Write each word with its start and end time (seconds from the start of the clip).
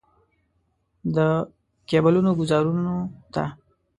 د 1.15 1.17
کیبلونو 1.89 2.31
ګوزارونو 2.39 2.95
ته. 3.33 3.43